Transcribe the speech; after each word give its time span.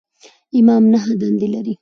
امام 0.59 0.83
نهه 0.93 1.13
دندې 1.21 1.47
لري. 1.53 1.73